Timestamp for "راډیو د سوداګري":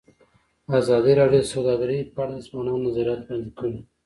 1.21-1.97